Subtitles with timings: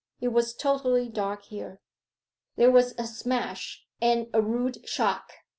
[0.19, 1.79] It was totally dark here.
[2.55, 5.31] There was a smash; and a rude shock.